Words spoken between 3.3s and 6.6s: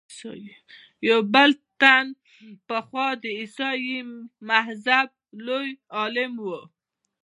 عیسایي مذهب لوی عالم و.